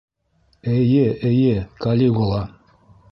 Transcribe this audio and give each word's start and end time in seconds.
Эйе, 0.75 1.03
эйе, 1.29 1.53
Калигула! 1.85 2.41